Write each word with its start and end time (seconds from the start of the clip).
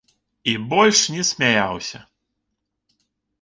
І 0.53 0.53
больш 0.71 0.99
не 1.17 1.25
смяяўся. 1.31 1.99